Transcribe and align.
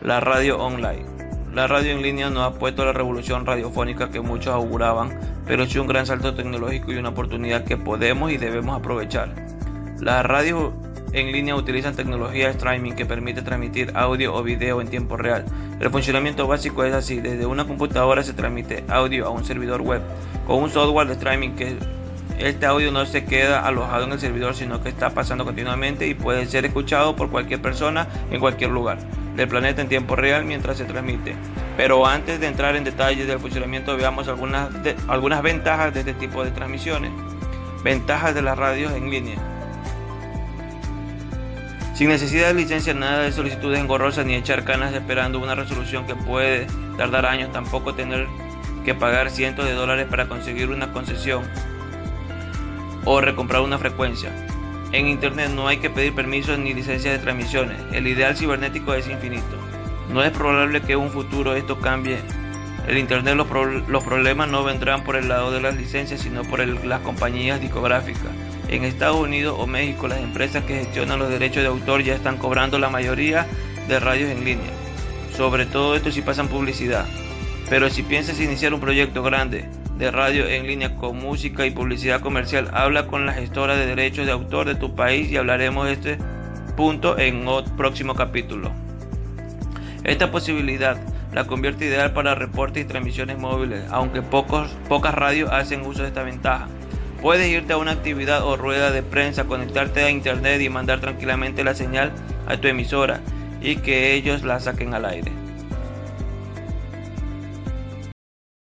La 0.00 0.20
radio 0.20 0.58
online. 0.58 1.06
La 1.54 1.66
radio 1.66 1.92
en 1.92 2.02
línea 2.02 2.28
no 2.28 2.42
ha 2.42 2.54
puesto 2.54 2.84
la 2.84 2.92
revolución 2.92 3.46
radiofónica 3.46 4.10
que 4.10 4.20
muchos 4.20 4.52
auguraban, 4.52 5.18
pero 5.46 5.66
sí 5.66 5.78
un 5.78 5.86
gran 5.86 6.04
salto 6.04 6.34
tecnológico 6.34 6.92
y 6.92 6.96
una 6.96 7.10
oportunidad 7.10 7.64
que 7.64 7.76
podemos 7.76 8.32
y 8.32 8.36
debemos 8.36 8.76
aprovechar. 8.76 9.34
Las 10.00 10.26
radios 10.26 10.72
en 11.12 11.30
línea 11.30 11.54
utilizan 11.54 11.94
tecnología 11.94 12.50
streaming 12.50 12.92
que 12.92 13.06
permite 13.06 13.42
transmitir 13.42 13.92
audio 13.94 14.34
o 14.34 14.42
video 14.42 14.80
en 14.80 14.88
tiempo 14.88 15.16
real. 15.16 15.44
El 15.80 15.90
funcionamiento 15.90 16.46
básico 16.48 16.84
es 16.84 16.92
así, 16.92 17.20
desde 17.20 17.46
una 17.46 17.64
computadora 17.64 18.22
se 18.22 18.32
transmite 18.32 18.84
audio 18.88 19.26
a 19.26 19.30
un 19.30 19.44
servidor 19.44 19.80
web 19.80 20.02
con 20.46 20.62
un 20.62 20.70
software 20.70 21.06
de 21.06 21.14
streaming 21.14 21.50
que 21.50 21.78
este 22.38 22.66
audio 22.66 22.90
no 22.90 23.06
se 23.06 23.24
queda 23.24 23.66
alojado 23.66 24.04
en 24.04 24.12
el 24.12 24.20
servidor, 24.20 24.54
sino 24.54 24.82
que 24.82 24.88
está 24.88 25.10
pasando 25.10 25.44
continuamente 25.44 26.06
y 26.06 26.14
puede 26.14 26.46
ser 26.46 26.64
escuchado 26.64 27.16
por 27.16 27.30
cualquier 27.30 27.62
persona 27.62 28.08
en 28.30 28.40
cualquier 28.40 28.70
lugar 28.70 28.98
del 29.36 29.48
planeta 29.48 29.82
en 29.82 29.88
tiempo 29.88 30.16
real 30.16 30.44
mientras 30.44 30.78
se 30.78 30.84
transmite. 30.84 31.34
Pero 31.76 32.06
antes 32.06 32.40
de 32.40 32.46
entrar 32.46 32.76
en 32.76 32.84
detalles 32.84 33.26
del 33.26 33.38
funcionamiento, 33.38 33.96
veamos 33.96 34.28
algunas, 34.28 34.68
algunas 35.08 35.42
ventajas 35.42 35.92
de 35.92 36.00
este 36.00 36.14
tipo 36.14 36.44
de 36.44 36.50
transmisiones. 36.50 37.10
Ventajas 37.82 38.34
de 38.34 38.42
las 38.42 38.56
radios 38.56 38.92
en 38.92 39.10
línea. 39.10 39.36
Sin 41.94 42.08
necesidad 42.08 42.48
de 42.48 42.54
licencia, 42.54 42.94
nada 42.94 43.22
de 43.22 43.32
solicitudes 43.32 43.78
engorrosas 43.78 44.26
ni 44.26 44.34
echar 44.34 44.64
canas 44.64 44.92
esperando 44.94 45.38
una 45.38 45.54
resolución 45.54 46.06
que 46.06 46.14
puede 46.14 46.66
tardar 46.96 47.26
años, 47.26 47.52
tampoco 47.52 47.94
tener 47.94 48.26
que 48.84 48.94
pagar 48.94 49.30
cientos 49.30 49.64
de 49.64 49.72
dólares 49.72 50.06
para 50.10 50.26
conseguir 50.28 50.70
una 50.70 50.92
concesión 50.92 51.44
o 53.04 53.20
recomprar 53.20 53.62
una 53.62 53.78
frecuencia. 53.78 54.32
En 54.92 55.08
Internet 55.08 55.50
no 55.50 55.66
hay 55.66 55.78
que 55.78 55.90
pedir 55.90 56.14
permisos 56.14 56.58
ni 56.58 56.72
licencias 56.72 57.14
de 57.14 57.18
transmisiones. 57.18 57.78
El 57.92 58.06
ideal 58.06 58.36
cibernético 58.36 58.94
es 58.94 59.08
infinito. 59.08 59.56
No 60.12 60.22
es 60.22 60.30
probable 60.30 60.82
que 60.82 60.92
en 60.92 61.00
un 61.00 61.10
futuro 61.10 61.54
esto 61.54 61.80
cambie. 61.80 62.18
El 62.86 62.98
Internet 62.98 63.34
los, 63.34 64.04
problemas 64.04 64.48
no 64.48 64.62
vendrán 64.62 65.02
por 65.02 65.16
el 65.16 65.28
lado 65.28 65.50
de 65.50 65.60
las 65.60 65.74
licencias, 65.76 66.20
sino 66.20 66.44
por 66.44 66.64
las 66.84 67.00
compañías 67.00 67.60
discográficas. 67.60 68.30
En 68.68 68.84
Estados 68.84 69.16
Unidos 69.16 69.56
o 69.58 69.66
México 69.66 70.06
las 70.06 70.20
empresas 70.20 70.64
que 70.64 70.76
gestionan 70.76 71.18
los 71.18 71.28
derechos 71.28 71.62
de 71.62 71.68
autor 71.68 72.02
ya 72.02 72.14
están 72.14 72.36
cobrando 72.36 72.78
la 72.78 72.88
mayoría 72.88 73.46
de 73.88 73.98
radios 73.98 74.30
en 74.30 74.44
línea. 74.44 74.70
Sobre 75.36 75.66
todo 75.66 75.96
esto 75.96 76.12
si 76.12 76.22
pasan 76.22 76.48
publicidad. 76.48 77.06
Pero 77.68 77.90
si 77.90 78.02
piensas 78.02 78.40
iniciar 78.40 78.74
un 78.74 78.80
proyecto 78.80 79.22
grande, 79.22 79.68
de 79.98 80.10
radio 80.10 80.46
en 80.48 80.66
línea 80.66 80.96
con 80.96 81.18
música 81.18 81.66
y 81.66 81.70
publicidad 81.70 82.20
comercial. 82.20 82.70
Habla 82.72 83.06
con 83.06 83.26
la 83.26 83.32
gestora 83.32 83.76
de 83.76 83.86
derechos 83.86 84.26
de 84.26 84.32
autor 84.32 84.66
de 84.66 84.74
tu 84.74 84.94
país 84.94 85.30
y 85.30 85.36
hablaremos 85.36 85.86
de 85.86 85.92
este 85.92 86.18
punto 86.76 87.18
en 87.18 87.46
otro 87.46 87.76
próximo 87.76 88.14
capítulo. 88.14 88.72
Esta 90.02 90.30
posibilidad 90.30 90.98
la 91.34 91.48
convierte 91.48 91.86
ideal 91.86 92.12
para 92.12 92.36
reportes 92.36 92.84
y 92.84 92.86
transmisiones 92.86 93.38
móviles, 93.38 93.82
aunque 93.90 94.22
pocos, 94.22 94.70
pocas 94.88 95.12
radios 95.12 95.50
hacen 95.50 95.84
uso 95.84 96.02
de 96.02 96.08
esta 96.08 96.22
ventaja. 96.22 96.68
Puedes 97.20 97.48
irte 97.48 97.72
a 97.72 97.76
una 97.76 97.90
actividad 97.90 98.44
o 98.44 98.56
rueda 98.56 98.92
de 98.92 99.02
prensa, 99.02 99.44
conectarte 99.44 100.04
a 100.04 100.10
internet 100.10 100.60
y 100.60 100.68
mandar 100.68 101.00
tranquilamente 101.00 101.64
la 101.64 101.74
señal 101.74 102.12
a 102.46 102.56
tu 102.58 102.68
emisora 102.68 103.20
y 103.60 103.76
que 103.76 104.14
ellos 104.14 104.44
la 104.44 104.60
saquen 104.60 104.94
al 104.94 105.06
aire. 105.06 105.43